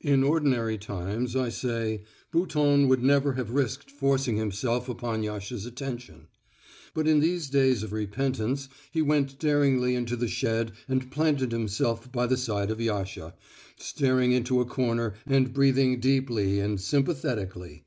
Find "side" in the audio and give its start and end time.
12.38-12.70